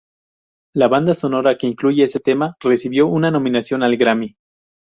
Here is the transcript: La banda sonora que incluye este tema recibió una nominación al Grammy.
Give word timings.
La 0.73 0.87
banda 0.87 1.13
sonora 1.13 1.59
que 1.59 1.67
incluye 1.67 2.03
este 2.03 2.19
tema 2.19 2.55
recibió 2.59 3.05
una 3.05 3.29
nominación 3.29 3.83
al 3.83 3.97
Grammy. 3.97 4.35